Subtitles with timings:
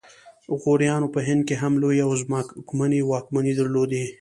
[0.61, 4.03] غوریانو په هند کې هم لویې او ځواکمنې واکمنۍ درلودې